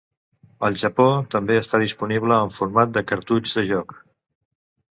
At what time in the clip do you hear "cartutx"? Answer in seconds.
3.13-3.57